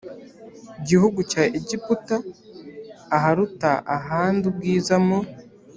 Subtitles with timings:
[0.87, 2.17] gihugu cya egiputa
[3.17, 5.19] aharuta ahandi ubwiza mu